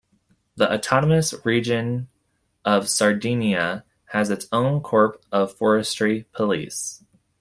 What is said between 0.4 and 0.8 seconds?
The